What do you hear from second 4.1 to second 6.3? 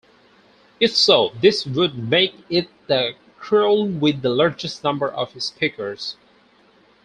the largest number of speakers.